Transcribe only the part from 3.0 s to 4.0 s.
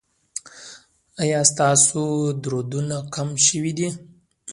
کم شوي دي؟